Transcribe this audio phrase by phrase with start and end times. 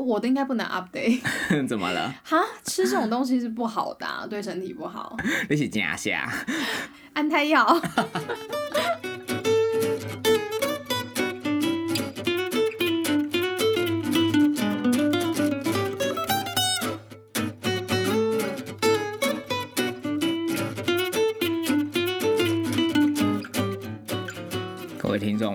[0.00, 1.20] 我的应该不能 update。
[1.68, 2.14] 怎么了？
[2.24, 5.16] 哈，吃这种东西是不好的、啊，对身体不好。
[5.48, 6.30] 你是假下？
[7.14, 7.66] 安胎药。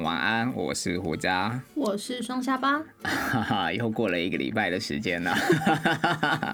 [0.05, 1.59] 晚安，我是胡渣。
[1.73, 2.77] 我是双下巴。
[3.01, 5.35] 哈哈，又过了一个礼拜的时间了，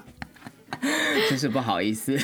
[1.28, 2.16] 真是不好意思。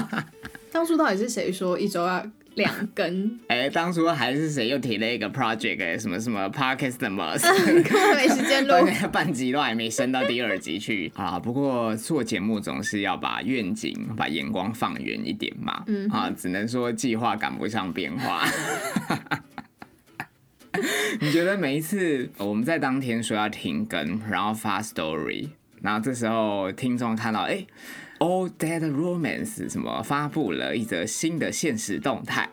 [0.72, 3.38] 当初到底是谁说一周要两更？
[3.48, 7.36] 哎、当初还是谁又提了一个 project，、哎什么什么 podcast 什么，
[7.82, 8.72] 根本没时间录。
[8.86, 11.38] 半半集都还没升到第二集去啊。
[11.38, 15.84] 不过做节目总是要把愿景、把眼光放远一点嘛。
[15.88, 18.48] 嗯啊，只能说计划赶不上变化。
[21.20, 25.48] 你觉得每一次我们在当天说要停更，然后发 story，
[25.80, 27.64] 然后这时候听众看到哎。
[28.20, 32.48] All Dead Romance 什么发布了一则新的现实动态，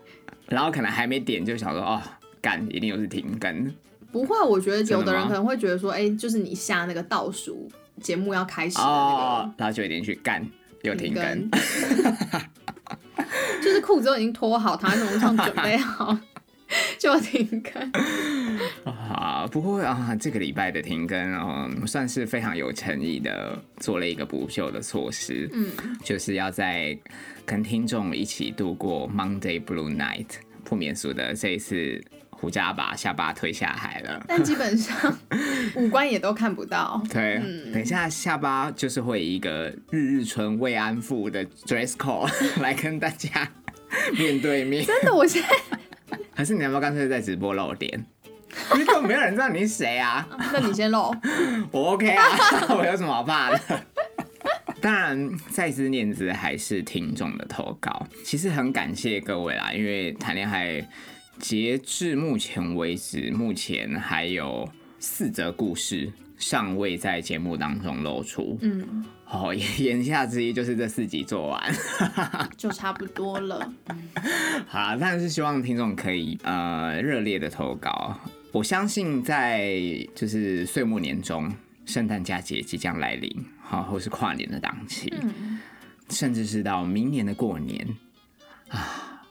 [0.47, 2.01] 然后可能还没点就想说哦，
[2.41, 3.71] 干一定又是停更，
[4.11, 10.45] 不会，我觉得有的人可能会觉得说，哎、就是你下那个倒数节目要开始的那哦，然后就一定去干，
[10.81, 11.49] 又个停更。
[13.61, 16.17] 就是裤子都已经脱好，躺在床上准备好，
[17.01, 17.91] 就停更。
[18.85, 25.71] 啊，不过啊，这个礼拜的停更，嗯，算是非常有诚意的做了一个补救的措施，嗯，
[26.03, 26.95] 就是要在
[27.43, 30.27] 跟听众一起度过 Monday Blue Night，
[30.63, 31.99] 不免俗的这一次。
[32.29, 35.15] 胡家把下巴推下海了，但基本上
[35.75, 36.99] 五官也都看不到。
[37.13, 43.47] 对，嗯等一下下巴就是会以一个日日春慰安妇的 dress code 来跟大家
[44.17, 44.83] 面对面。
[44.83, 45.77] 真的，我现在，
[46.33, 48.05] 还是你要不要干脆在直播露脸？
[48.73, 50.27] 因为根本没有人知道你是谁啊！
[50.51, 51.15] 那你先露。
[51.71, 52.23] 我 OK 啊，
[52.69, 53.59] 我有什么好怕的？
[54.81, 60.85] 当然，再次念兹还是听众的投稿，其实很感谢各位啦，因为谈恋爱
[61.39, 64.67] 截至目前为止，目前还有
[64.99, 66.11] 四则故事
[66.41, 68.57] 尚未在节目当中露出。
[68.61, 71.73] 嗯，哦， 言言下之意就是这四集做完。
[72.57, 73.71] 就差不多了。
[74.67, 78.19] 好啦，但是希望听众可以呃热烈的投稿。
[78.51, 79.79] 我相信在
[80.13, 81.49] 就是岁末年终、
[81.85, 83.31] 圣诞佳节即将来临，
[83.61, 85.59] 好，或是跨年的档期，嗯，
[86.09, 87.87] 甚至是到明年的过年
[88.67, 89.23] 啊，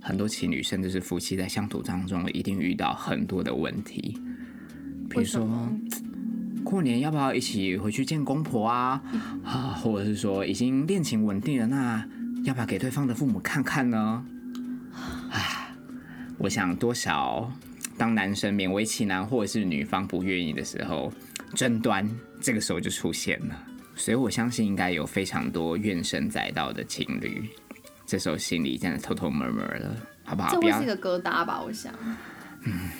[0.00, 4.16] 很多情侣甚至是夫妻在相处当中一定遇到很多的问题，
[5.08, 5.72] 比如说么？
[6.68, 9.02] 过年要不要一起回去见公婆啊？
[9.42, 12.06] 啊，或者是说已经恋情稳定了，那
[12.44, 14.22] 要不要给对方的父母看看呢？
[15.30, 15.72] 唉，
[16.36, 17.50] 我想多少
[17.96, 21.10] 当男生勉为其难，或者是女方不愿意的时候，
[21.54, 22.06] 争端
[22.38, 23.56] 这个时候就出现了。
[23.96, 27.48] 所以我相信应该有非常多怨声载道的情侣，
[28.04, 30.50] 这时候心里真的偷偷 murmur 了，好不好？
[30.52, 31.62] 这会是一个疙瘩吧？
[31.64, 31.90] 我想。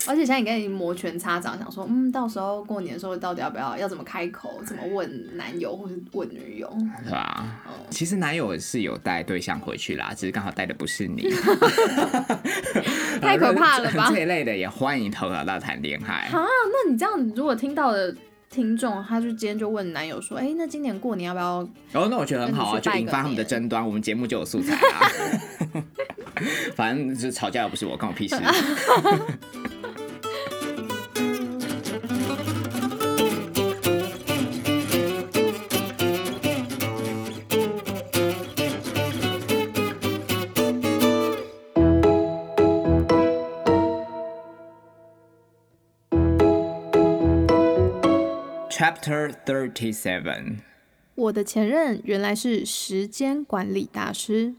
[0.07, 6.73] 而且现在你跟你摩拳擦掌，想说，嗯，到时候过年的时候到底要不要，要怎么开口，怎么问男友或是问女友？
[7.05, 7.61] 是吧？
[7.67, 11.31] 哦其实男友是有带对象回去啦，只是刚好带的不是你。
[13.21, 16.29] 太可怕了吧这一类的也欢迎投稿到谈恋爱。
[16.31, 18.15] 啊，那你这样，如果听到的
[18.51, 21.47] 听众，他就今天就问男友说，哎、那今年过年要不要？
[22.01, 25.11] 哦，那我觉得很好啊，就引发他们的年争端，我们节目就有素材啊。
[26.77, 28.37] 反正就是吵架又不是我，关我屁事。
[48.99, 50.59] Chapter Thirty Seven。
[51.15, 54.55] 我的前任原来是时间管理大师。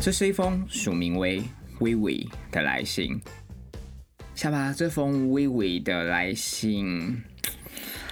[0.00, 1.42] 这是一封署名为
[1.80, 3.20] 微微的来信。
[4.36, 7.22] 下巴，这封微微的来信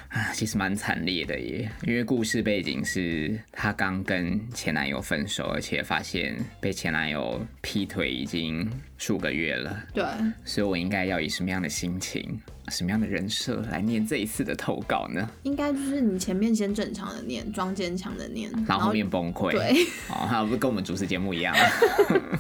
[0.08, 1.70] 啊，其实蛮惨烈的耶。
[1.87, 9.84] 因为故事背景是她刚跟前男友分手，而且发现被前男友劈腿已经数个月了。
[9.93, 10.05] 对，
[10.44, 15.28] 所以我应该要以什么样的心情、什么样的人设来念这一次的投稿呢？
[15.43, 19.52] 应该就是你前面先正常的念，装坚强的念，然后后面崩溃。
[19.52, 21.54] 对，哦，那不是跟我们主持节目一样，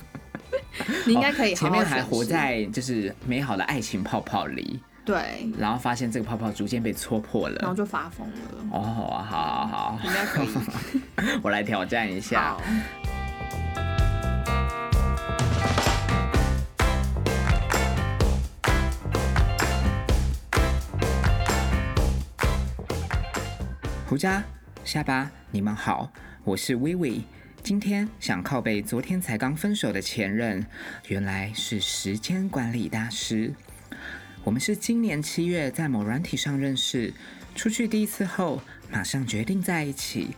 [1.06, 8.34] 你应该可以好好前面还活在就是美好的爱情泡泡里，对，然后发现这个泡泡逐渐被戳破了，然后就发疯了。
[8.70, 10.48] 哦，好，好，好，应该可以，
[11.42, 12.54] 我来挑战一下。
[24.06, 24.44] 胡渣、
[24.84, 26.12] 下巴，你们好，
[26.44, 27.22] 我是微微。
[27.62, 30.66] 今天想靠背，昨天才刚分手的前任，
[31.06, 33.54] 原来是时间管理大师。
[34.48, 37.12] 我们是今年七月在某软体上认识，
[37.54, 40.34] 出去第一次后，马上决定在一起。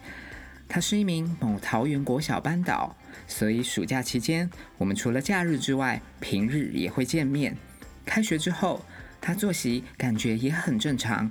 [0.69, 2.97] 他是一名某桃园国小班导，
[3.29, 7.57] 所以暑假期间，我们除了假日之外，平日也会见面。
[8.05, 8.85] 开学之后，
[9.21, 11.31] 他作息感觉也很正常，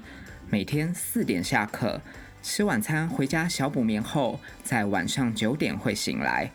[0.50, 2.02] 每天四点下课，
[2.42, 6.50] 吃晚餐回家小补眠后，在晚上九点会醒来。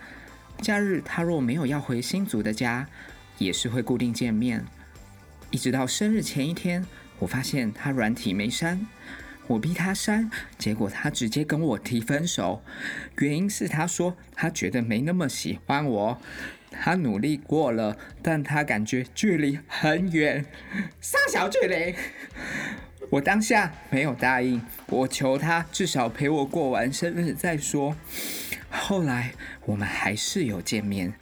[0.62, 2.88] 假日他若没有要回新竹的家，
[3.36, 4.64] 也是会固定见面。
[5.50, 6.84] 一直到生日前一天，
[7.18, 8.86] 我发现他软体没删，
[9.46, 12.62] 我逼他删，结果他直接跟我提分手，
[13.18, 16.20] 原因是他说他觉得没那么喜欢我，
[16.70, 20.44] 他努力过了，但他感觉距离很远，
[21.00, 21.94] 上小距离。
[23.10, 27.94] 我当下没有答应，我求他至少陪我过完生日再说。
[28.70, 29.34] 后来
[29.66, 31.12] 我们还是有见面，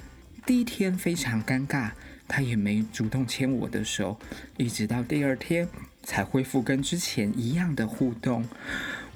[0.46, 1.90] 第一天非常尴尬。
[2.28, 4.18] 他也没主动牵我的手，
[4.56, 5.68] 一直到第二天
[6.02, 8.48] 才恢复跟之前一样的互动。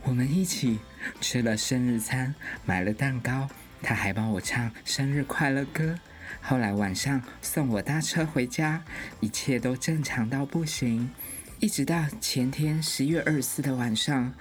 [0.05, 0.79] 我们一起
[1.21, 3.49] 吃了生日餐，买了蛋糕，
[3.83, 5.99] 他还帮我唱生日快乐歌。
[6.41, 8.85] 后来晚上送我搭车回家，
[9.21, 11.11] 一切都正常到不行。
[11.59, 14.35] 一直到前天十一月二十四的晚上，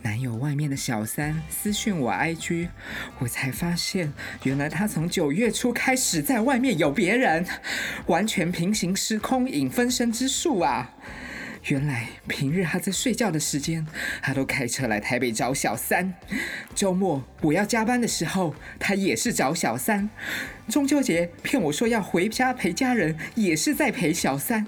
[0.00, 2.68] 男友外面的小三私讯我 IG，
[3.18, 4.10] 我才发现
[4.44, 7.44] 原来他从九月初开始在外面有别人，
[8.06, 10.94] 完全平行时空引分身之术啊！
[11.68, 13.86] 原来平日他在睡觉的时间，
[14.20, 16.12] 他都开车来台北找小三；
[16.74, 20.08] 周末我要加班的时候，他也是找小三；
[20.68, 24.66] 中秋节骗我说要回家陪家人，也是在陪小三。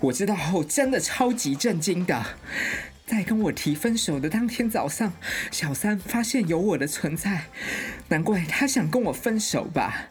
[0.00, 2.24] 我知道后真的超级震惊的。
[3.06, 5.12] 在跟我提分手的当天早上，
[5.50, 7.44] 小三发现有我的存在，
[8.08, 10.08] 难怪他想跟我分手吧。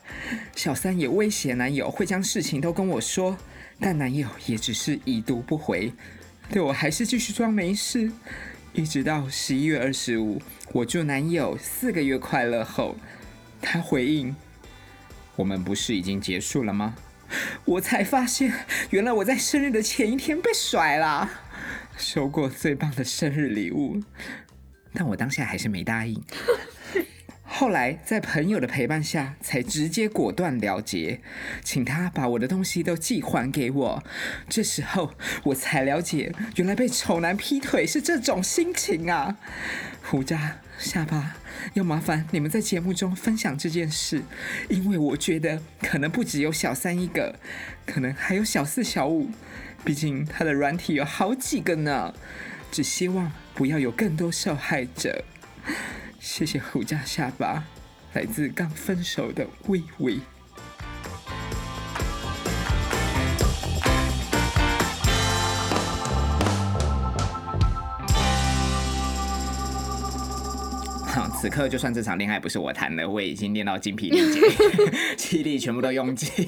[0.56, 3.38] 小三也威胁男友会将事情都跟我说，
[3.80, 5.92] 但男友也只是已读不回。
[6.52, 8.12] 对我还是继续装没事，
[8.74, 10.42] 一直到十一月二十五，
[10.74, 12.98] 我祝男友四个月快乐后，
[13.62, 14.36] 他回应
[15.38, 16.94] ：“我们不是已经结束了吗？”
[17.64, 18.54] 我才发现，
[18.90, 21.30] 原来我在生日的前一天被甩了，
[21.98, 24.04] 收过最棒的生日礼物，
[24.94, 26.22] 但我当下还是没答应。
[27.62, 31.22] 后来在朋友的陪伴下，才直接果断了结，
[31.64, 34.04] 请他把我的东西都寄还给我。
[34.50, 35.14] 这时候
[35.44, 39.38] 我才了解，原来被丑男劈腿是这种心情啊！
[40.02, 41.36] 胡渣下巴，
[41.76, 44.24] 要麻烦你们在节目中分享这件事，
[44.68, 47.36] 因为我觉得可能不只有小三一个，
[47.86, 49.30] 可能还有小四、小五，
[49.86, 52.12] 毕竟他的软体有好几个呢。
[52.72, 55.24] 只希望不要有更多受害者。
[56.22, 57.64] 谢谢虎家下巴，
[58.14, 60.20] 来自刚分手的微微。
[71.08, 74.42] 好，此刻就算这场恋爱不是我谈的，我已经练到精疲力竭，
[75.18, 76.48] 气力全部都用尽。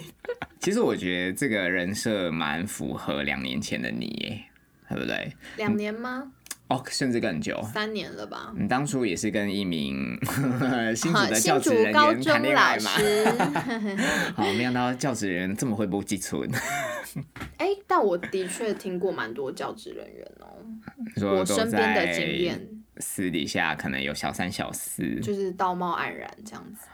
[0.60, 4.44] 其实我觉得这个人设蛮符合两年前的你，耶，
[4.88, 5.36] 对不对？
[5.58, 6.32] 两年吗？
[6.70, 8.54] 哦，甚至更久，三年了吧？
[8.58, 10.18] 你当初也是跟一名
[10.96, 12.90] 新竹的教职人员谈恋爱嘛？
[14.34, 16.50] 好，没想到教职人员这么会不记存。
[17.58, 20.58] 哎，但我的确听过蛮多教职人员哦，
[21.38, 22.68] 我身边的经验，
[22.98, 26.88] 私底下可能有小三小四，就是道貌岸然这样子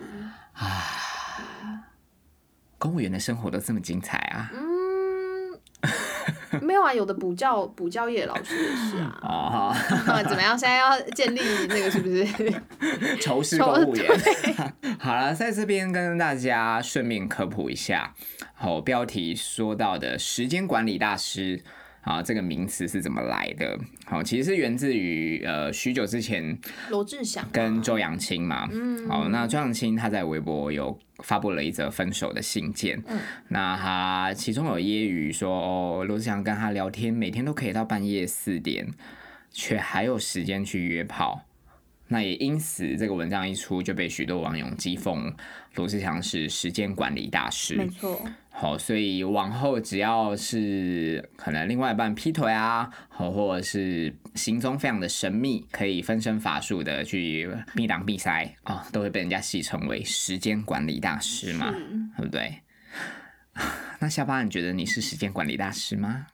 [0.53, 1.85] 啊。
[2.77, 4.51] 公务员的生活都这么精彩啊？
[6.65, 9.19] 没有啊，有的补教补教业老师也是啊。
[9.21, 9.75] 哦，
[10.27, 10.57] 怎么样？
[10.57, 12.25] 现在要建立那个是不是？
[13.21, 14.07] 仇视公务员。
[14.99, 18.13] 好了，在这边跟大家顺便科普一下，
[18.53, 21.63] 好，标题说到的时间管理大师。
[22.01, 23.77] 啊，这个名词是怎么来的？
[24.05, 26.57] 好，其实是源自于呃许久之前
[26.89, 28.67] 罗志祥跟周扬青嘛。
[28.71, 33.01] 嗯，好，那周扬青他在微博有发布了一则分手的信件。
[33.07, 38.87] 嗯，那他其中有揶揄说，哦，罗志祥跟他聊天，每天都可以到半夜四点，
[39.51, 41.45] 却还有时间去约炮。
[42.11, 45.31] 那也因此，这个文章一出，就被许多网友讥讽
[45.75, 47.75] 罗志祥是时间管理大师。
[47.75, 48.19] 没错。
[48.49, 61.71] 好，所以往后只要是可能另外一半劈腿啊，好，或者是行踪非常的神秘，可以分身乏术的去避挡避塞啊，都会被人家戏称为时间管理大师嘛，
[62.17, 62.59] 对不对？
[64.01, 66.27] 那下巴，你觉得你是时间管理大师吗？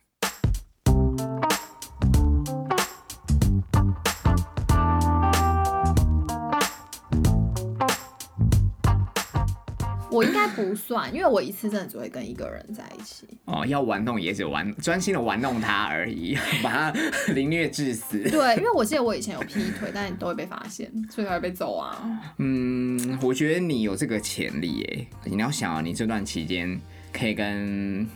[10.86, 13.26] 算，因为我一次真的只会跟一个人在一起。
[13.46, 17.00] 哦，要玩弄也只玩专心的玩弄他而已， 把他
[17.34, 18.18] 凌虐致死。
[18.30, 22.20] 对，因为我记得我以前有劈腿，但都会被发现，所以才会被揍啊。
[22.38, 25.06] 嗯，我觉得你有这个潜力耶。
[25.24, 26.80] 你要想啊，你这段期间
[27.12, 28.06] 可以跟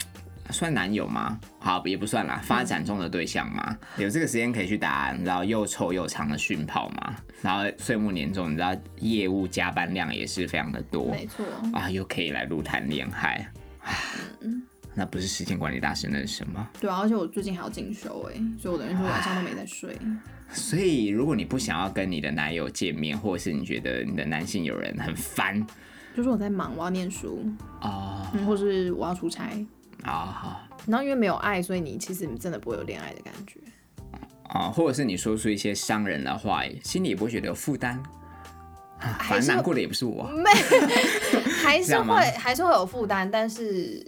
[0.50, 1.38] 算男友吗？
[1.58, 7.16] 好，也不算啦，发展中的对象嘛，有这个时间可以去打，你知道又臭又长的训炮嘛。
[7.42, 11.44] 然后岁末年终，你知道业务加班量也是非常的多，没错。
[11.72, 13.50] 啊，又可以来录谈恋爱，
[14.40, 14.62] 嗯，
[14.94, 16.68] 那不是时间管理大师那是什么？
[16.80, 19.96] 对啊，而且我最近还要进修哎，所以我等于说晚上都没在睡。
[20.52, 25.64] 所以如果你不想要跟你的男友见面，或者是你觉得你的男性友人很烦，
[26.14, 27.48] 就是我在忙，我要念书
[27.80, 29.48] 啊，嗯，或是我要出差
[30.04, 30.60] 啊好。
[30.86, 33.60] 然后因为没有爱，所以你其实你真的不会有恋爱的感觉
[34.48, 38.02] 啊，或者是你说出一些伤人的话，心里也不会觉得有负担
[38.98, 40.50] 啊，反正难过的也不是我，没，
[41.62, 44.04] 还是会还是会有负担，但是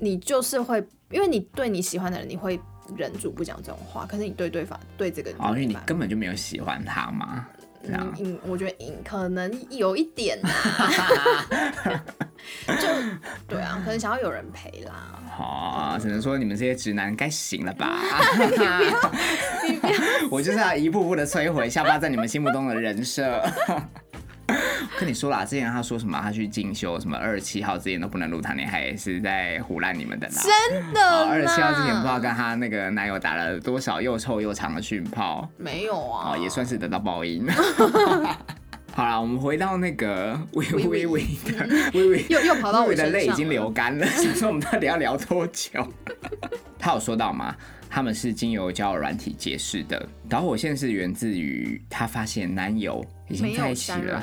[0.00, 2.58] 你就是会，因为你对你喜欢的人，你会
[2.96, 7.46] 忍住不讲这种话，可是你对对方对这个，哦，因为你根本就没有喜欢他嘛。
[7.84, 10.38] 嗯，我觉得隐可能有一点，
[12.66, 12.74] 就
[13.46, 15.18] 对啊，可能想要有人陪啦。
[15.30, 18.00] 好，只能说你们这些直男该醒了吧？
[18.38, 18.78] 你不要，
[19.68, 19.92] 你不要，
[20.30, 23.40] 我就是要一步步的摧毁下巴在你们心目中的人设。
[24.98, 30.34] 跟你说啦，之前他说什么，他去进修什么二十七号之前都不能录谈恋爱，是在胡乱你们的啦。
[30.70, 35.48] 真的，二十七号之前不知道跟他那个男友打了多少又臭又长的讯炮。
[35.56, 37.46] 没有啊，也算是得到报应。
[38.92, 44.04] 好了，我们回到那个微 微微的微微，又又跑到我的泪已经流干了。
[44.06, 45.86] 想说我们到底要聊多久？
[46.78, 47.54] 他有说到吗？
[47.90, 50.06] 他们是经由交友软体结识的。
[50.28, 54.22] 导火线是源自于他发现男友已经在一起了。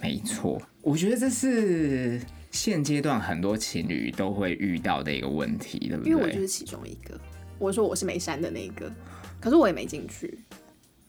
[0.00, 6.12] 没错，我觉得这是现阶段很多情侣都会遇到的一个问题，对不对？
[6.12, 7.18] 因为我就是其中一个。
[7.58, 8.90] 我说我是没删的那个，
[9.38, 10.38] 可是我也没进去。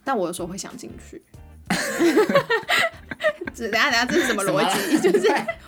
[0.03, 1.22] 但我有时候会想进去。
[3.55, 5.00] 等下等下，这是什么逻辑？
[5.00, 5.27] 就是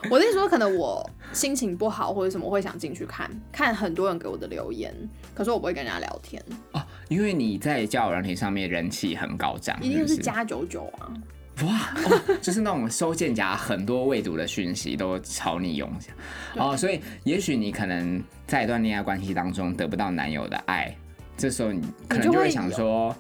[0.10, 4.94] 我跟你说，可能我心情不好或者什么，会想进去看看很多人给我的留言，
[5.34, 11.12] 可是我不会跟人家聊天哦，因为你在交友软体上面人气很高涨，一定是加九九啊！
[11.64, 11.94] 哇，
[12.42, 16.16] 就是那种收件夹很多未读的讯息都朝你涌向
[16.58, 20.96] 哦，所以也许你可能在一段恋爱关系当中得不到男友的爱，
[21.38, 23.16] 这时候你可能就会想说。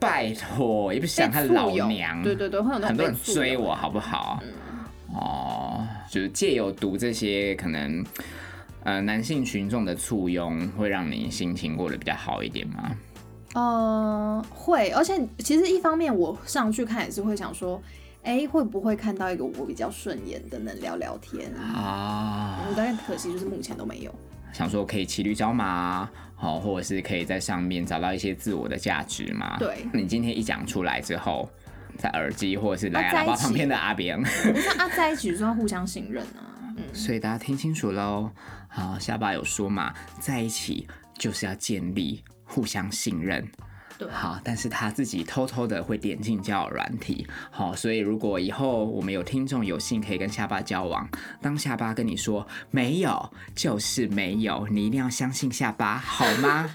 [0.00, 2.22] 拜托，也不想看老娘。
[2.22, 4.38] 对对对，会有很多人追我，好不好？
[5.14, 8.04] 哦，就是借由读这些可能，
[8.84, 12.90] 呃，男性群众的簇拥，会让你心情过得比较好一点吗？
[13.54, 17.80] 呃，会，而且其实一方面我上去看也是会想说，
[18.22, 22.58] 哎，会不会看到一个我比较顺眼的，能聊聊天啊？
[22.76, 24.14] 但可惜就是目前都没有。
[24.52, 29.56] 想说可以骑驴找马，好，或者是可以在上面找到一些自我的价值嘛？
[29.58, 29.86] 对。
[29.94, 31.48] 你今天一讲出来之后，
[31.96, 36.53] 在耳机或者是来喇叭旁边的阿扁，那啊在一起就是要互相信任啊。
[36.76, 36.82] 嗯。
[36.94, 38.30] 所以大家听清楚喽，
[38.68, 40.86] 好，下巴有说嘛，在一起
[41.18, 43.46] 就是要建立互相信任。
[43.96, 51.08] 对好，但是他自己偷偷的会点进交友软体，好，所以如果以后我们有听众有幸可以跟下巴交往，
[51.40, 56.68] 当下巴跟你说没有，就是没有，你一定要相信下巴，好吗？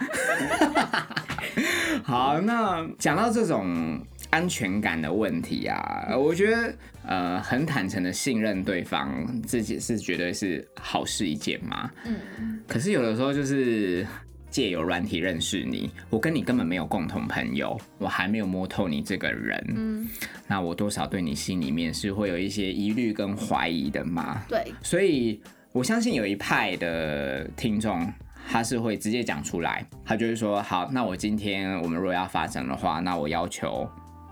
[2.03, 11.89] 好，那讲到这种安全感的问题啊，我觉得呃，很坦诚的信任对方，自己是绝对是好事一件嘛。
[12.05, 14.05] 嗯，可是有的时候就是。
[14.51, 20.09] 借由软体认识你，我跟你根本没有共同朋友，我还没有摸透你这个人，嗯，
[20.47, 24.41] 那我多少对你心里面是会有一些疑虑跟怀疑的嘛？
[24.49, 25.39] 对，所以
[25.71, 28.11] 我相信有一派的听众，
[28.49, 33.87] 他是会直接讲出来，他就是说，好，那我今天我们如果要发展的话，那我要求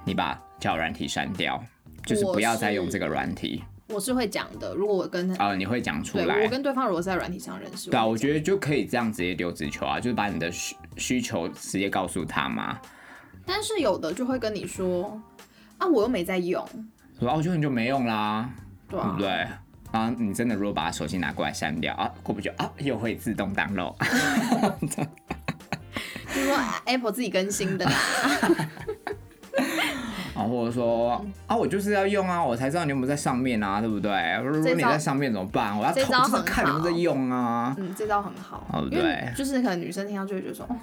[0.07, 1.61] 你把交友软体删掉，
[2.05, 3.61] 就是不要再用这个软体。
[3.89, 6.43] 我是会讲的，如果我跟啊，你会讲出来。
[6.45, 12.79] 我跟对方如果在软体上认识，对啊，我觉得就可以这样直接丢直球啊，就是把你的需需求直接告诉他嘛。
[13.45, 15.21] 但是有的就会跟你说
[15.77, 16.65] 啊，我又没在用，
[17.19, 18.49] 说啊，我觉得你就没用啦，
[18.87, 19.45] 对不对？
[19.91, 23.93] 啊，你真的如果把手机拿过来删掉啊，过不久啊，又会自动挡漏。
[26.33, 27.91] 就说 Apple 自己更新的啦。
[30.37, 34.11] 啊，或者说啊，我就是要用啊，我才知道你有没有在上面啊，对不对？
[34.43, 35.77] 如果你在上面怎么办？
[35.77, 37.75] 我要偷偷看你们在用啊。
[37.77, 39.33] 嗯，这招很好，对不对？
[39.35, 40.75] 就是可能女生听到就会觉得说，哦，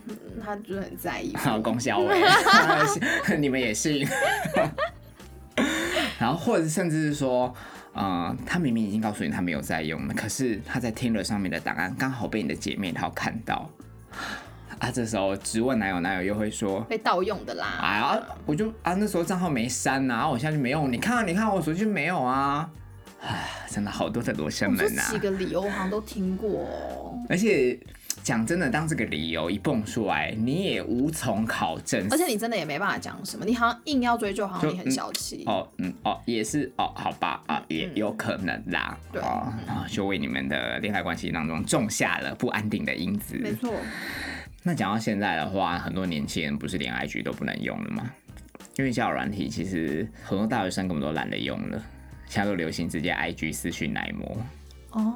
[0.44, 1.34] 他就是很在意。
[1.36, 2.00] 好，功效
[3.38, 4.06] 你们也信。
[6.18, 7.52] 然后或者甚至是说，
[7.92, 13.68] 呃，他明明已经告诉你他没有在用了，可是他在听了上面的档案刚好被你的姐妹淘看到，
[14.84, 17.78] 啊，这时候直问男友，男友又会说被盗用的啦。
[17.80, 22.68] 哎呀，我就啊那时候账号没删呐，我现在就没用，你看，你看我手机没有啊，
[23.22, 25.02] 唉，真的好多的罗生门呐。
[25.06, 27.78] 这几个理由我好像都听过，而且。
[28.22, 35.42] 讲真的，当这个理由一蹦出来，你也无从考证，而且你真的也没办法讲什么，你好像硬要追究，好像你很小气。
[35.44, 39.52] 哦，嗯，哦，也是，哦，好吧，啊，也有可能啦，对啊，
[39.90, 43.36] 就为你们的恋爱关系当中种下了不安定的因子。
[43.36, 43.74] 没错。
[44.66, 48.10] 那讲到现在的话，很多年轻人不是连 IG 都不能用了吗？
[48.76, 51.82] 因为交友软体其实很多大学生根本都懒得用了，
[52.26, 54.38] 现在都流行直接 IG 私讯奶模。
[54.92, 55.14] 哦。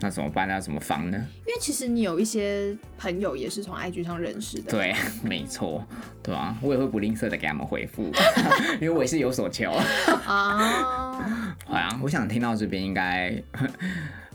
[0.00, 0.48] 那怎么办？
[0.48, 1.26] 那要怎么防呢？
[1.46, 4.72] 因为其实你有一些朋友也是从 IG 上认识的。
[4.72, 4.92] 对，
[5.22, 5.86] 没错，
[6.24, 8.10] 对啊，我也会不吝啬的给他们回复，
[8.80, 9.70] 因为我也是有所求
[10.26, 11.54] 啊。
[11.64, 13.32] 好呀，我想听到这边应该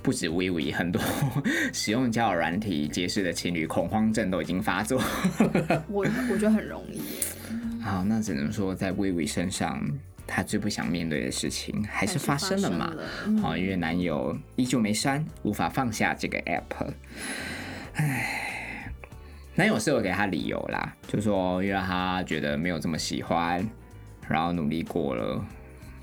[0.02, 1.02] 不止微微，很多
[1.74, 5.02] 使用交友软体结识的情侣恐慌症都已经发作。
[5.90, 7.02] 我我觉得很容易。
[7.84, 9.82] 好，那只能说在微微身上。
[10.30, 12.94] 他最不想面对的事情还是发生了嘛？
[13.42, 16.92] 好，因为男友依旧没删，无法放下这个 app。
[17.94, 18.92] 唉，
[19.56, 23.66] 男友是有给他理由啦，就说因为他觉得没有这么喜欢，
[24.28, 25.46] 然后努力过了，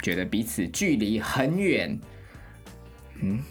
[0.01, 2.01] 觉得彼此距离很远。
[3.21, 3.43] 嗯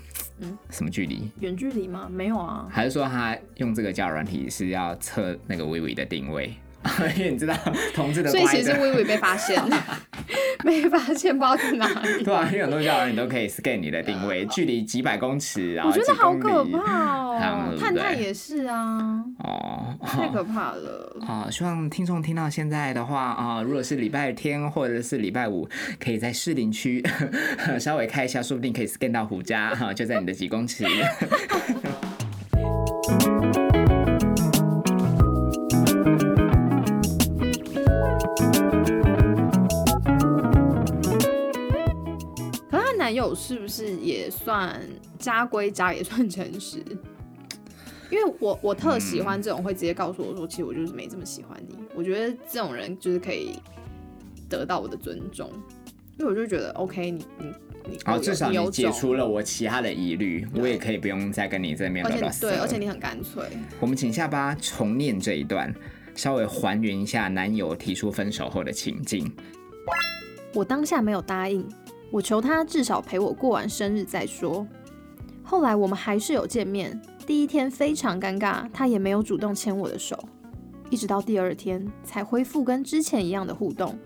[0.44, 1.32] 嗯，什么距离？
[1.40, 2.08] 远距离吗？
[2.12, 2.68] 没有啊。
[2.70, 6.54] 还是说他用这个叫软体是要测那个微微的定位？
[7.18, 7.56] 因为你知道
[7.94, 9.84] 同志的，所以其实微微被发现了。
[10.64, 12.24] 没发现，不知道在哪里。
[12.24, 17.78] 对啊，因为很多叫人你都可以 scan 你的定位，距离几百公尺，然后我觉得好可怕哦。
[17.78, 19.22] 探探也是啊。
[19.40, 21.18] 哦，太可怕了。
[21.28, 25.68] 啊，希望听众听到现在的话啊，如果是礼拜天或者是礼拜五，
[26.00, 27.04] 可以在士林区
[27.78, 30.86] 稍微开一下，说不定可以 scan 到胡家哈，就在你的几公尺。
[43.12, 44.80] 友是不是也算
[45.18, 46.84] 家归家，也算诚实？
[48.12, 51.76] 因为我我特喜欢这种会直接告诉我说，其实我就是没这么喜欢你。
[51.96, 53.54] 我觉得这种人就是可以
[54.48, 55.50] 得到我的尊重，
[56.20, 57.46] 因为我就觉得 OK，你你
[57.90, 63.44] 你，哦，至少你解除了我其他的疑虑，我也可以不用再跟你这面对对，而且你很干脆。
[63.80, 65.74] 我们请下巴重念这一段，
[66.14, 69.32] 稍微还原一下男友提出分手后的情境。
[70.54, 71.68] 我当下没有答应。
[72.14, 74.68] 我求他至少陪我过完生日再说。
[75.42, 80.24] 后来我们还是有见面，第一天非常尴尬，他也没有主动牵我的手，
[80.92, 83.98] 一直到第二天才恢复跟之前一样的互动。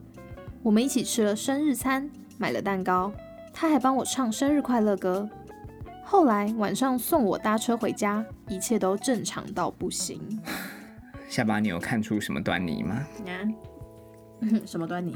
[0.63, 3.11] 我们一起吃了生日餐，买了蛋糕，
[3.51, 5.29] 他还帮我唱生日快乐歌。
[6.01, 10.21] 后来晚上送我搭车回家，一切都正常到不行。
[11.27, 13.05] 下巴，你有看出什么端倪吗？
[14.65, 15.15] 什么端倪？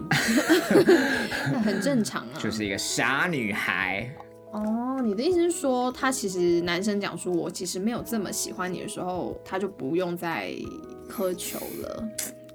[1.63, 4.10] 很正常啊，就是一个傻女孩。
[4.51, 10.51] 哦，你的意思是说，他其实男生讲说我其实没有这么喜欢你的时候，他就不用再
[11.10, 12.10] 苛求了，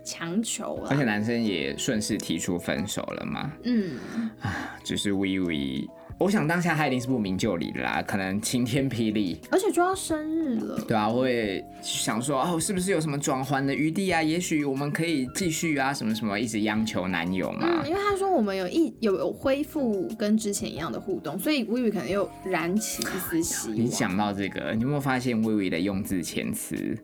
[0.05, 0.91] 强求了。
[0.91, 3.51] 而且男生也顺势提出分手了嘛？
[3.65, 3.99] 嗯，
[4.43, 5.89] 啊，只是微微。
[6.19, 14.23] 我想当下他一定是不明就里的啦，可能晴天霹雳，而且就要生日了，对啊，我也想说哦，是不是有什么转圜的余地啊？
[14.23, 17.85] 也许我们可以继续啊，什么什么，一直央求男友嘛。
[17.85, 23.77] 因为他说我们有一有有恢复跟之前一样的互动，所以微微可能又燃起一丝希望。
[23.77, 26.97] 你讲到这个，你有没有发现微微的用字遣词，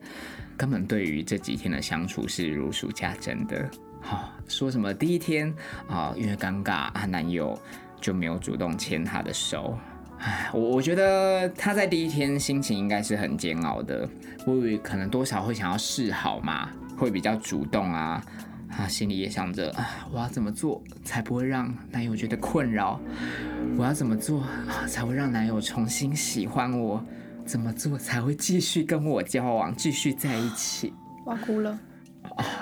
[0.57, 3.70] 根本对于这几天的相处是如数家珍的。
[4.01, 5.55] 好，说什么第一天
[5.87, 7.59] 啊，因为尴尬啊，男友。
[8.03, 9.79] 就没有主动牵他的手，
[10.19, 14.07] 唉，我我觉得他在第一天心情应该是很煎熬的，
[14.47, 18.21] 微微可能多少会想要示好嘛，会比较主动啊，
[18.77, 23.01] 啊心里也想着啊，我要怎么做才不会让男友觉得困扰？
[23.79, 24.45] 我要怎么做
[24.88, 27.03] 才会让男友重新喜欢我？
[27.45, 30.93] 怎么做才会继续跟我交往，继续在一起？
[31.27, 31.79] 哇哭了，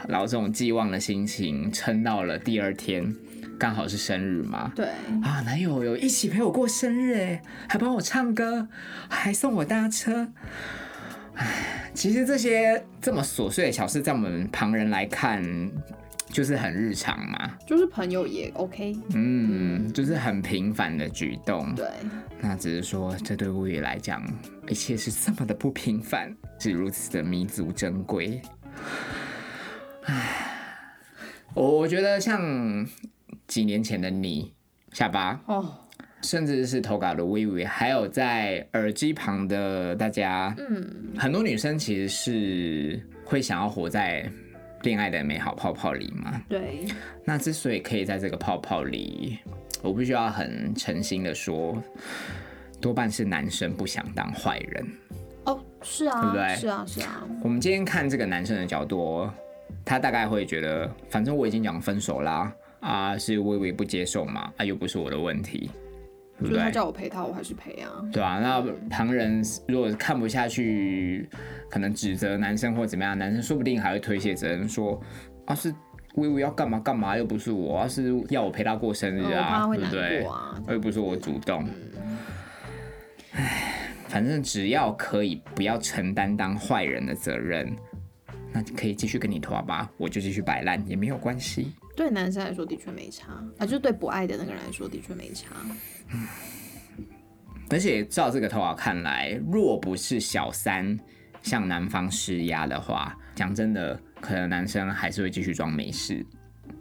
[0.07, 3.15] 然后这种寄望的心情撑到了第二天。
[3.61, 4.73] 刚好是生日嘛？
[4.75, 4.87] 对
[5.23, 8.67] 啊，男友有一起陪我过生日哎，还帮我唱歌，
[9.11, 10.27] 还送我搭车。
[11.35, 15.45] 唉，其实这些这么琐碎的小事，在我们旁人来看，
[16.31, 17.51] 就是很日常嘛。
[17.67, 18.97] 就是朋友也 OK。
[19.15, 21.75] 嗯，就是很平凡的举动。
[21.75, 21.87] 对，
[22.41, 24.27] 那只是说，这对物语来讲，
[24.69, 28.41] 一切是这么的不平凡，是如此的弥足珍贵。
[30.05, 30.87] 唉，
[31.53, 32.89] 我我觉得像。
[33.51, 34.55] 几年前的你，
[34.93, 35.75] 下巴哦，
[36.23, 44.25] 甚至是投稿的微微，还有在耳机旁的大家，嗯，很多女生其实是会想要活在
[44.83, 46.41] 恋爱的美好泡泡里嘛。
[46.49, 46.87] 对。
[47.25, 49.41] 那之所以可以在这个泡泡里，
[49.83, 51.77] 我必须要很诚心的说，
[52.81, 54.87] 多半是男生不想当坏人。
[55.47, 56.55] 哦，是啊，对不对？
[56.55, 57.27] 是啊，是啊。
[57.43, 59.29] 我们今天看这个男生的角度，
[59.85, 62.53] 他大概会觉得，反正我已经讲分手啦，啊，
[63.19, 65.71] 是微微不接受嘛，啊，又不是我的问题。
[66.41, 67.91] 就是他叫我陪他，我还是陪啊。
[68.11, 71.29] 对啊，那旁人如果看不下去，
[71.69, 74.99] 可能指责男生或怎么样，男生说不定还会推卸责任，说
[75.45, 75.71] 啊是
[76.15, 80.27] 微微要干嘛干嘛，又不是我，是要我陪他过生日啊，对不对？
[80.69, 81.69] 又不是我主动。
[83.33, 87.71] 唉，反正只要可以不要承担当坏人的责任，
[88.51, 91.71] 那可以继续跟你拖吧，我就继续摆烂也没有关系。
[92.01, 95.49] 对男生来说的确没差啊，就是对不爱的那个人来说的确没差。
[97.69, 100.99] 而且照这个投稿看来，若不是小三
[101.43, 106.25] 向男方施压的话，讲真的，可能男生还是会继续装没事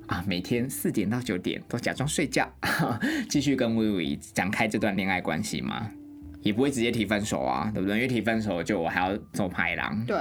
[0.08, 2.50] 啊，每天四点到九点都假装睡觉，
[3.28, 5.92] 继续跟薇薇展开这段恋爱关系吗？
[6.40, 7.98] 也不会直接提分手啊，对不对？
[7.98, 10.02] 因为提分手就我还要走排狼。
[10.06, 10.16] 对。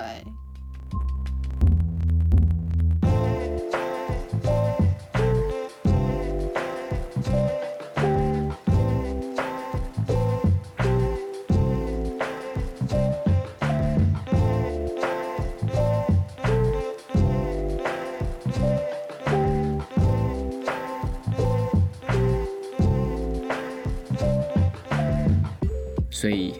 [26.18, 26.52] 所以，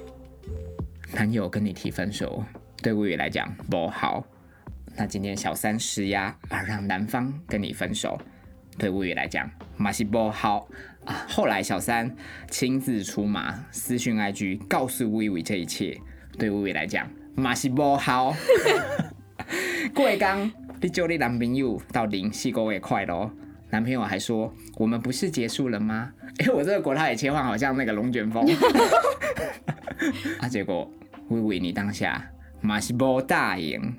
[1.13, 2.45] 男友跟你提分手，
[2.81, 4.25] 对魏宇来讲不好。
[4.97, 8.17] 那今天小三施压而让男方跟你分手，
[8.79, 10.69] 对魏宇来讲马西不好
[11.05, 11.27] 啊。
[11.29, 12.15] 后来小三
[12.49, 16.01] 亲自出马，私讯 IG 告诉魏宇这一切，
[16.39, 18.33] 对魏宇来讲马西不好。
[19.93, 20.49] 过刚，
[20.81, 23.29] 你祝你男朋友到零四个月快乐。
[23.71, 28.47] 男朋友还说：“我们不是结束了吗？” 哎，我这个国泰也切换好像那个龙卷风。
[30.41, 30.91] 啊，结果
[31.29, 32.25] 微微你当下
[32.61, 33.95] 马西波大赢。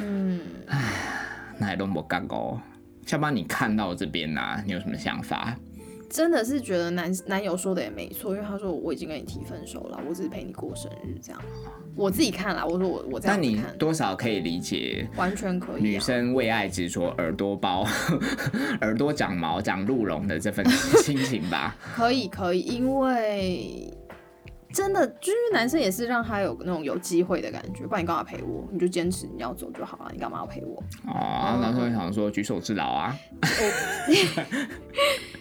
[0.00, 0.78] 嗯，唉，
[1.58, 2.60] 那也都没干过。
[3.06, 5.56] 下班，你看到这边呢，你有什么想法？
[6.08, 11.40] 真的是觉得男男友说的也没错，因为他说我已经跟你提分手了，我只是陪你过生日这样。
[11.94, 15.82] 我自己看了，我说我我这样看，多少可以理解，完全可以。
[15.82, 17.86] 女生为爱执着，耳朵包，
[18.82, 20.64] 耳朵长毛长鹿茸的这份
[21.02, 21.74] 心情吧？
[21.96, 23.90] 可以可以，因为
[24.72, 28.68] 真的就是男生也是让他有那种有机会的感觉，不然你干嘛陪我？
[28.72, 30.82] 你就坚持你要走就好了，你干嘛要陪我？
[31.06, 33.16] 哦，男生想说举手之劳啊。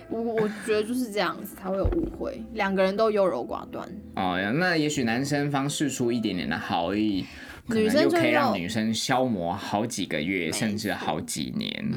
[0.08, 3.90] 我我觉得就是这样子才会有误会，两个人都优柔寡断。
[4.16, 7.26] 哦呀，那也许男生方试出一点点的好意，
[7.68, 11.94] 女生就可以让女生消磨好几个月，甚至好几年。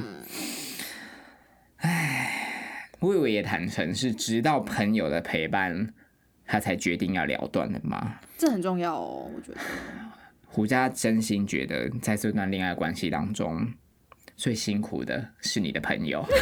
[1.77, 5.93] 唉，魏伟也坦诚是直到朋友的陪伴，
[6.51, 8.19] 他才决定要了断的吗？
[8.39, 9.59] 这很重要哦，我觉得。
[10.47, 13.71] 胡佳真心觉得，在这段恋爱关系当中，
[14.35, 16.25] 最辛苦的是你的朋友。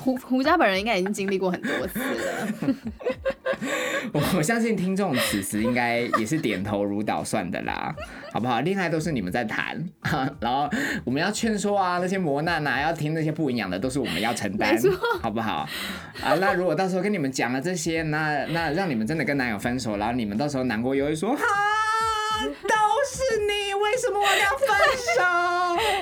[0.00, 2.48] 胡胡家本人应该已经经历过很多次了，
[4.12, 7.94] 我 我相信听众此时应该也是点头如捣蒜的啦，
[8.32, 8.60] 好不好？
[8.60, 9.82] 恋爱都是你们在谈，
[10.40, 10.68] 然后
[11.04, 14.76] 我们要劝说啊，那些磨难啊，要听那些不营养的，都是我们要承担，
[15.22, 15.68] 好不好？
[16.22, 21.42] 啊，那如果到时候跟你们讲了这些，那那让你们真的跟男友分手，然后你们到时候难过又会说哈。
[22.38, 22.74] 都
[23.08, 24.68] 是你，为什么我要分
[25.16, 25.22] 手？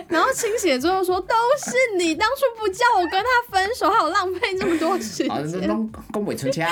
[0.08, 5.28] 然后清醒之后说都是你，当初不叫我跟他分手，还有浪费这么多时间。
[5.28, 6.68] 好，这都恭维出家，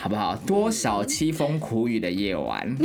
[0.00, 0.36] 好不好？
[0.46, 2.76] 多少凄风苦雨的夜晚，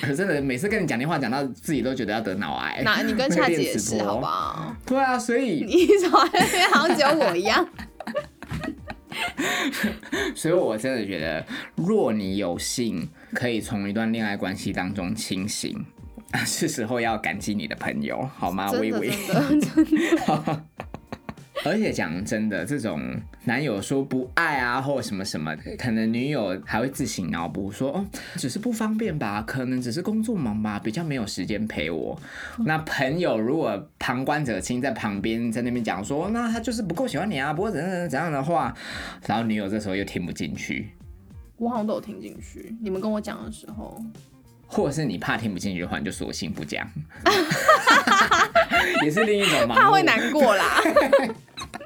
[0.00, 2.82] 可 真的每次跟你讲电话，讲到自己都觉得要得脑癌。
[2.84, 4.74] 那你跟恰姐也是，好不好？
[4.86, 6.18] 对啊，所以 你怎么
[6.72, 7.66] 好像只有我一样？
[10.34, 15.84] 所以，我真的觉得，若你有幸可以从一段恋爱关系当中清醒，
[16.46, 18.70] 是时候要感激你的朋友，好吗？
[18.72, 19.10] 微微。
[21.64, 23.02] 而且讲真的，这种
[23.44, 32.18] 男友说不爱啊，或者什么什么，可能女友还会自行脑补说，哦，只是不方便吧，可能只是工作忙吧，比较没有时间陪我。
[32.64, 38.74] 那朋友如果旁观者清，在旁边在那边讲说，那他就是不够喜欢你啊，不过怎样怎样的话，
[39.26, 40.90] 然后女友这时候又听不进去，
[41.58, 42.74] 我好像都有听进去。
[42.80, 44.02] 你们跟我讲的时候，
[44.66, 46.88] 或者是你怕听不进去的话，你就索性不讲，
[49.02, 50.82] 也是另一种怕会难过啦。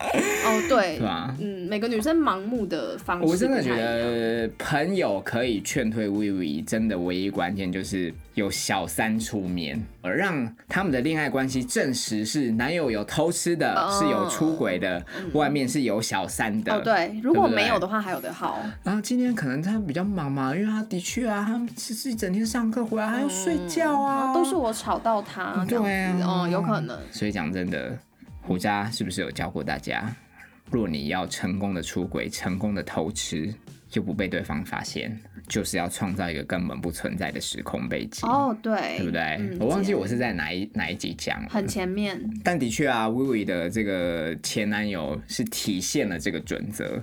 [0.46, 1.34] 哦，对，是吧？
[1.38, 16.74] 嗯，每个女生盲目的方式，我真的觉得朋友可以劝退微微，真的唯一关键就是有小三出面，而让他们的恋爱关系证实是男友有偷吃的，是有出轨的，外面是有小三的。
[16.74, 18.58] 哦，对，如果没有的话，还有的好。
[18.82, 26.98] 然后今天可能他比较忙嘛，因为他的确啊，他其实一整天上课回来还要睡觉啊，都是我吵到他，对啊，哦，有可能。
[27.12, 27.96] 所以讲真的。
[28.42, 30.14] 胡渣是不是有教过大家？
[30.70, 33.52] 若你要成功的出轨、成功的偷吃，
[33.92, 38.28] 又不被对方发现，就是要创造一个根本不存在的时空背景。
[38.28, 39.58] 哦，对，对不对？
[39.58, 42.20] 我忘记我是在哪一哪一集讲了，很前面。
[42.44, 47.02] 但的确啊，薇薇的这个前男友是体现了这个准则，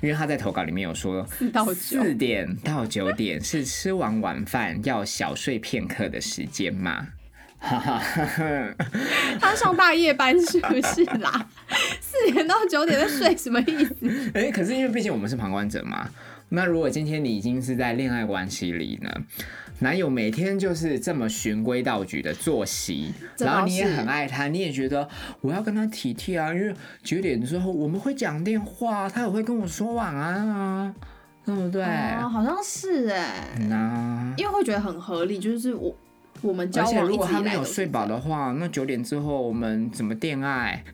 [0.00, 1.26] 因为他在投稿里面有说，
[1.74, 7.06] 四点到九点是吃完晚饭要小睡片刻的时间嘛。
[9.40, 11.48] 他上大夜班是不是啦？
[12.00, 13.94] 四点到九点在睡什么意思？
[14.34, 16.08] 哎，可是因为毕竟我们是旁观者嘛。
[16.50, 19.10] 那如果今天你已经是在恋爱关系里呢，
[19.78, 25.08] 男友每天就是这么循规蹈矩的作息，然后你也很爱他，你也觉得
[25.40, 30.94] 我要跟他体贴啊，因为九点之后我们会讲电话，他也会跟我说晚安啊，
[31.46, 31.82] 对不对？
[31.84, 35.96] 好像是哎，那因为会觉得很合理，就是我。
[36.42, 40.84] 我们而且如果他没有睡饱的话，那九点之后我们怎么恋爱？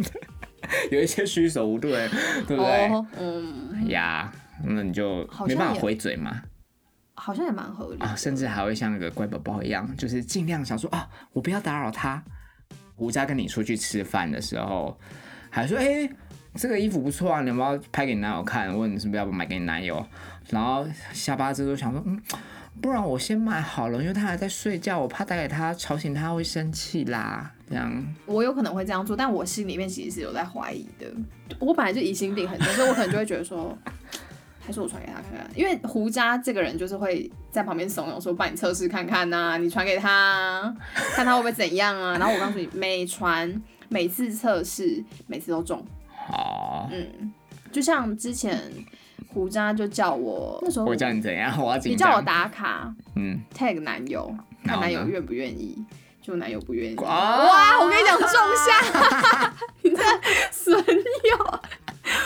[0.90, 2.08] 有一些虚手无对，
[2.46, 2.90] 对不对？
[3.18, 4.32] 嗯呀，
[4.64, 6.42] 那你就没办法回嘴嘛。
[7.14, 12.22] 好像也蛮合理啊，甚至还会像那个乖宝宝一样，就是尽量想说啊，我不要打扰他。
[12.96, 14.98] 胡家跟你出去吃饭的时候，
[15.50, 16.08] 还说哎，
[16.54, 18.74] 这个衣服不错啊，你要不要拍给你男友看？
[18.74, 20.06] 问你是不是要不买给你男友？
[20.48, 22.18] 然后下巴之后想说嗯。
[22.80, 27.52] 不然我先买好了，因为他还在睡觉，我怕打给他吵醒他会生气啦。
[27.68, 27.92] 这样
[28.26, 31.06] 我有可能会这样做，但我心里面其实是有在怀疑的。
[31.58, 33.76] 我本来就疑心病很重，所以我可能就会觉得说，
[34.60, 35.48] 还是我传给他看看。
[35.54, 40.74] 因为胡渣这个人就是会在旁边怂恿说，帮你测试看看呐，你传给他，
[41.14, 42.16] 看他会不会怎样啊。
[42.18, 45.84] 然后我告诉你，每传每次测试，每次都中。
[46.08, 47.32] 好，嗯，
[47.70, 48.58] 就像之前。
[49.32, 51.52] 胡渣就叫我那时候，我叫你怎样？
[51.62, 55.84] 我要你叫我打卡，嗯，tag 男友，看男友愿不愿意，
[56.20, 56.96] 就男友不愿意。
[56.96, 60.02] 哇，我跟你讲，仲夏，你这
[60.50, 61.60] 损友，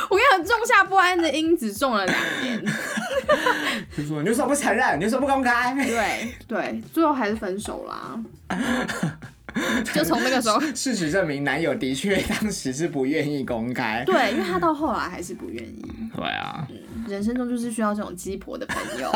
[0.08, 2.64] 我跟你讲，仲夏不安的因子种了两年。
[3.96, 4.98] 就说你为什么不承认？
[4.98, 5.74] 你为什么不公开？
[5.86, 8.18] 对对，最后还是分手啦。
[9.94, 14.02] 就从那个时候，事实证明，男友的确当时是不愿意公开。
[14.04, 15.84] 对，因为他到后来还是不愿意。
[16.16, 16.66] 对啊，
[17.08, 19.12] 人生中就是需要这种鸡婆的朋友，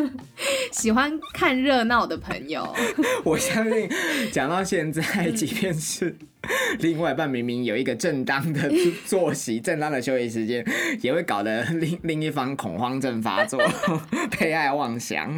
[0.72, 2.74] 喜欢看热闹的朋友。
[3.24, 3.88] 我相信，
[4.32, 6.16] 讲到现在，即便是
[6.78, 8.70] 另外一半明明有一个正当的
[9.04, 10.64] 作息、正当的休息时间，
[11.00, 13.60] 也会搞得另另一方恐慌症发作，
[14.38, 15.36] 被爱妄想。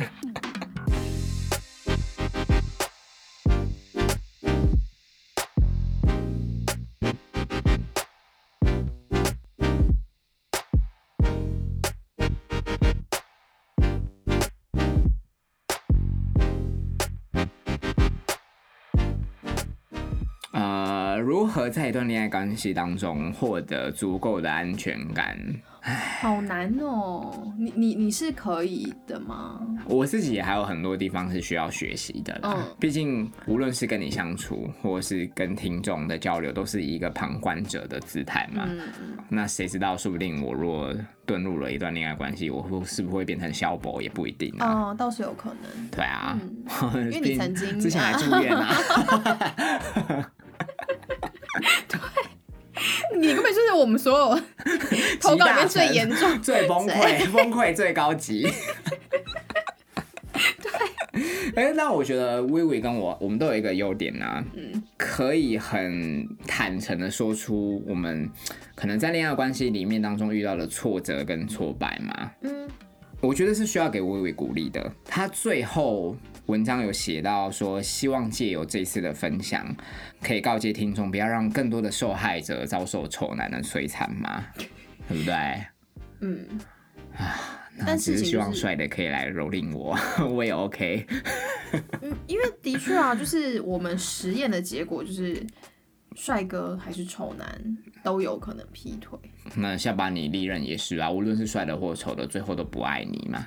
[21.64, 25.34] 和在一段恋爱关系当中获得足够的安全感，
[26.20, 27.54] 好难哦！
[27.58, 29.62] 你你你是可以的吗？
[29.86, 32.38] 我自己也还有很多地方是需要学习的。
[32.42, 38.66] 嗯，毕竟无论是跟你相处，或是跟听众的交流，都是一个旁观者的姿态嘛。
[38.68, 38.78] 嗯
[39.30, 40.94] 那谁知道，说不定我若
[41.26, 44.90] 遁入了一段恋爱关系，我会是不是会变成萧博，也不一定啊。
[44.90, 45.88] 哦，倒是有可能。
[45.90, 46.38] 对啊，
[47.10, 48.76] 因为你曾经之前还住院啊。
[53.84, 54.40] 我们所有
[55.20, 58.48] 投稿里面最严重、最崩溃、 崩溃最高级。
[60.32, 60.72] 对，
[61.54, 68.28] 哎，那我觉得微微跟我，我们都有一个优点呢，嗯，可以很坦诚的说出我们
[68.74, 72.66] 可能在恋爱关系里面当中遇到的挫折跟挫败嘛，嗯，
[73.26, 74.92] 我觉得是需要给微微鼓励的。
[75.04, 76.16] 他最后。
[76.46, 79.74] 文章有写到说，希望借由这次的分享，
[80.22, 84.44] 可以告诫听众，不要让更多的受害者遭受丑男的摧残嘛，
[85.08, 85.34] 对不对？
[86.20, 86.46] 嗯，
[87.16, 91.06] 啊，那只是希望帅的可以来蹂躏我，我也 OK。
[92.02, 95.42] 嗯，因为的确啊，就是我们实验的结果就是，
[96.14, 97.78] 帅哥还是丑男。
[98.04, 99.18] 都有可能劈腿。
[99.56, 103.44] 那下巴你利刃也是啊，无论是帅的或丑的，最后都不爱你嘛。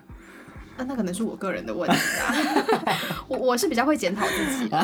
[0.78, 2.36] 那那可能是我个人的问题啊，
[3.30, 4.70] 我我是比较会检讨自己。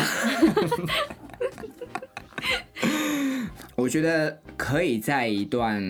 [3.76, 5.82] 我觉得可以在一段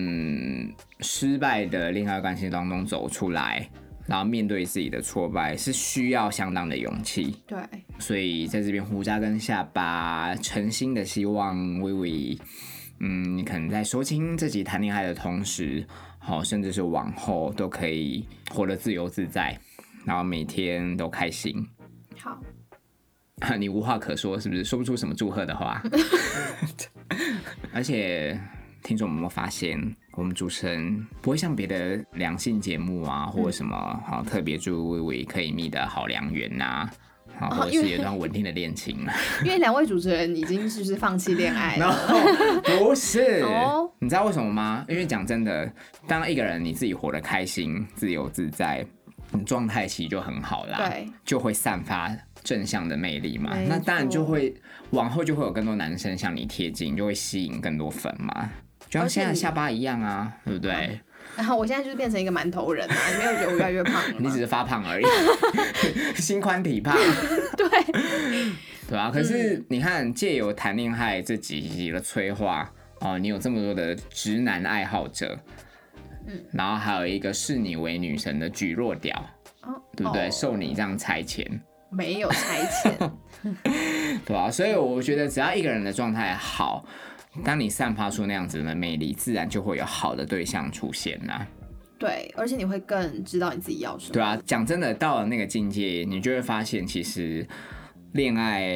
[1.00, 3.68] 失败的恋爱关系当中走出来，
[4.06, 7.36] 然后面对自己的挫败，是需要相当的勇气。
[7.46, 7.58] 对，
[7.98, 12.38] 所以在这边胡渣跟下巴，诚心的希望微微，
[13.00, 15.86] 嗯，你可能在说清自己谈恋爱的同时，
[16.18, 19.58] 好，甚至是往后都可以活得自由自在，
[20.04, 21.66] 然后每天都开心。
[22.18, 22.40] 好。
[23.58, 25.82] 你无话可说，是不是说不出什么祝贺的话？
[27.74, 28.40] 而且，
[28.82, 29.78] 听众有没有发现，
[30.12, 33.76] 我们主持人不会像别的良性节目啊，或者什么
[34.06, 36.88] 好特别祝微微可以觅得好良缘呐，
[37.38, 38.98] 好，或者是有段稳定的恋情。
[39.44, 41.94] 因为两位主持人已经就是放弃恋爱了。
[42.78, 43.44] 不是，
[43.98, 44.84] 你知道为什么吗？
[44.88, 45.70] 因为讲真的，
[46.06, 48.84] 当一个人你自己活得开心、自由自在，
[49.32, 52.14] 你状态其实就很好啦，对，就会散发。
[52.42, 54.54] 正向的魅力嘛，那当然就会
[54.90, 58.50] 往后就会有更多男生向你贴近，就会吸引更多粉嘛，
[58.90, 61.00] 就像现在下巴一样啊，对不对？
[61.36, 65.04] 然后我现在就是变成一个馒头人啊，你 没有觉得我越来越胖你只是发胖而已，
[66.20, 66.96] 心宽体胖。
[67.56, 67.68] 对，
[68.88, 69.10] 对啊。
[69.12, 72.70] 可是你看，借由谈恋爱这几集的催化
[73.00, 75.38] 哦，你有这么多的直男爱好者，
[76.26, 79.14] 嗯，然后还有一个视你为女神的举弱屌，
[79.62, 80.30] 哦，对不对？
[80.30, 81.46] 受你这样差遣。
[81.90, 83.10] 没有差遣，
[84.26, 84.50] 对啊？
[84.50, 86.84] 所以我觉得，只要一个人的状态好，
[87.42, 91.46] 当你散发出那样子的魅力，自然就会有好的对象出现呐。
[91.98, 94.12] 对，而且你会更知道你自己要什么。
[94.12, 97.46] 对啊，讲真的，到了那个境界，你就会发现，其实
[98.12, 98.70] 恋爱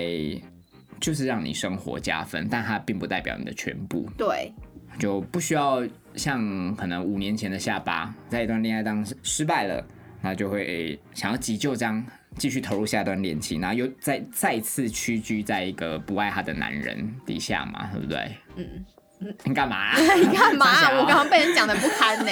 [1.01, 4.09] 就是让你生活加分，但它并不代表你的全部。
[4.17, 4.53] 对，
[4.99, 9.85] 就不需要像可能五年前的下巴，在一段恋爱当中失败了，
[10.23, 12.05] 那就会想要急救这样。
[12.39, 18.37] 继续投入下一段恋情，然后又再再次屈居在一个不爱他的男人底下嘛，对不对？
[18.57, 18.85] 嗯
[19.21, 19.99] 嗯，你干嘛？
[19.99, 20.67] 你干嘛？
[20.99, 22.31] 我刚刚被人讲的不堪呢。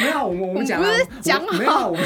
[0.00, 2.04] 没有，我们我们讲不是讲好，我们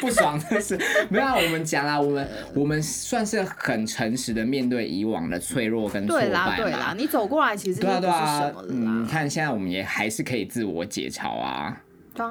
[0.00, 0.78] 不爽的是
[1.08, 11.76] 没有，我们讲啦，我们我们算是很诚实的面对以往的脆弱跟挫败啦，对啦，你走过来其实对啊对啊，嗯，你看现在我们也还是可以自我解嘲啊。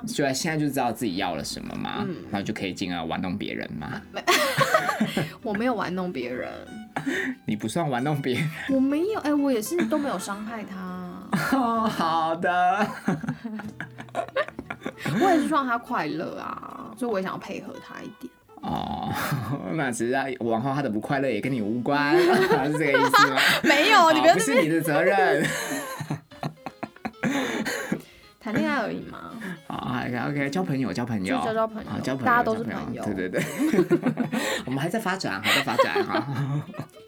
[0.08, 4.02] 就在现在就知道自己要了什么嘛，然后就可以进而玩弄别人嘛。
[5.44, 6.52] 我没有玩弄别人，
[7.46, 8.50] 你不算玩弄别人。
[8.70, 10.78] 我没有，哎，我也是都没有伤害他。
[11.58, 12.88] 哦好的。
[15.22, 18.32] 我也是希望他快乐啊，所以我也想要配合他一点。
[18.62, 19.14] 哦，
[19.76, 22.26] 那只是往后他的不快乐也跟你无关，是
[22.78, 23.40] 这个意思吗？
[23.64, 25.46] 没有，你不是你的责任。
[28.40, 29.32] 谈恋爱而已嘛。
[29.68, 33.04] 好，OK，OK，交朋友，交朋友，交交朋友，交朋友，大家都是朋友。
[33.04, 33.44] 对对对，
[34.66, 36.64] 我们还在发展，还在发展哈。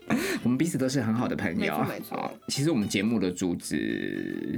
[0.43, 1.57] 我们彼此都是很好的朋友。
[1.57, 2.31] 没错没错。
[2.49, 4.57] 其实我们节目的主旨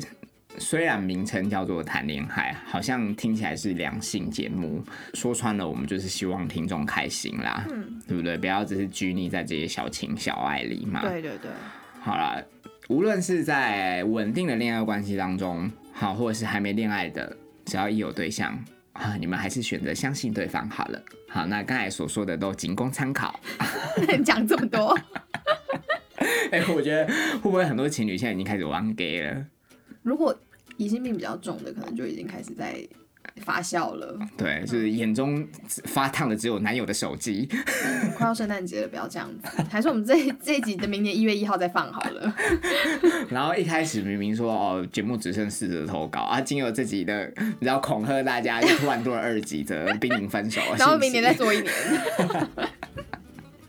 [0.57, 4.83] 虽然名称叫做谈恋爱，好像听起来是良性节目。
[5.13, 8.35] 说穿了，我们就是希望听众开心啦，嗯，对不对？
[8.35, 11.01] 不要只是拘泥在这些小情小爱里嘛。
[11.01, 11.51] 对对对。
[11.99, 12.43] 好了，
[12.89, 15.69] 无论是在稳定的恋爱关系当中。
[15.93, 17.35] 好，或者是还没恋爱的，
[17.71, 18.53] 只要一有对象
[18.91, 21.01] 啊，你们还是选择相信对方好了。
[21.29, 23.39] 好，那刚才所说的都仅供参考。
[24.25, 24.99] 讲这么多，
[26.51, 29.45] 哎，我觉得会不会很多情侣现在已经开始玩 gay 了？
[30.03, 30.37] 如果
[30.75, 32.85] 疑心病比较重的，可能就已经开始在。
[33.37, 35.47] 发笑了，对，就是眼中
[35.85, 37.49] 发烫的只有男友的手机。
[38.17, 40.13] 快要圣诞节了，不要这样子，还是我们这
[40.43, 42.35] 这一集的明年一月一号再放好了。
[43.29, 51.73] 然后一开始明明说哦，节目只剩四则投稿啊，经由这集的然后恐吓大家，又突然多了二集则濒临分手，然后明年再做一年。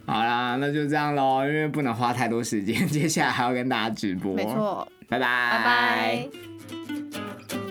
[0.04, 4.34] 好啦，那就这样喽，因为不能花太多时间，接下来还要跟大家直播。
[4.34, 6.28] 没错，拜拜，拜
[7.56, 7.61] 拜。